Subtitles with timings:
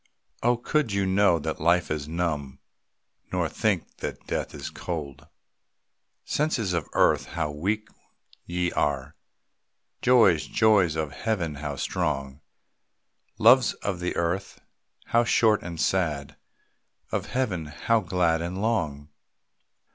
[0.41, 2.57] Oh, could you know that life is numb,
[3.31, 5.27] Nor think that death is cold!
[6.25, 7.87] Senses of earth, how weak
[8.43, 9.15] ye are!
[10.01, 12.41] Joys, joys of Heaven how strong!
[13.37, 14.59] Loves of the earth,
[15.05, 16.35] how short and sad,
[17.11, 19.09] Of Heaven how glad and long!